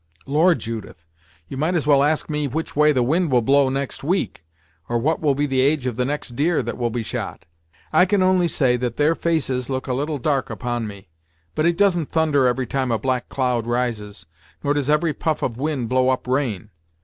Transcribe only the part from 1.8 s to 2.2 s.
well